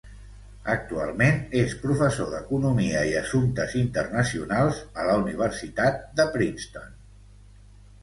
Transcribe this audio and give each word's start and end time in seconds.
Actualment 0.75 1.37
és 1.59 1.75
professor 1.83 2.31
d'Economia 2.31 3.05
i 3.11 3.15
Assumptes 3.21 3.77
Internacionals 3.83 4.83
a 5.05 5.09
la 5.13 5.17
Universitat 5.23 6.05
de 6.23 6.31
Princeton. 6.39 6.95